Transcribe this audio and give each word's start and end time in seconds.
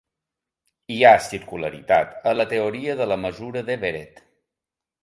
Hi 0.95 0.97
ha 1.05 1.11
circularitat 1.25 2.17
en 2.33 2.41
la 2.41 2.49
teoria 2.55 2.97
de 3.05 3.09
la 3.13 3.21
mesura 3.29 3.65
d'Everett. 3.71 4.29